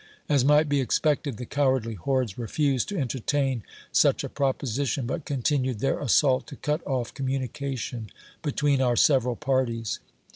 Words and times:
As 0.27 0.43
might 0.43 0.67
be 0.67 0.81
expected, 0.81 1.37
the 1.37 1.45
cowardly 1.45 1.93
hordes 1.93 2.35
refused 2.35 2.89
to 2.89 2.97
entertain 2.97 3.61
such 3.91 4.23
a 4.23 4.29
proposition, 4.29 5.05
but 5.05 5.25
continued 5.25 5.77
their 5.77 5.99
assault, 5.99 6.47
to 6.47 6.55
cut 6.55 6.81
off 6.87 7.13
communication 7.13 8.09
between 8.41 8.81
our 8.81 8.95
several 8.95 9.35
parties. 9.35 9.99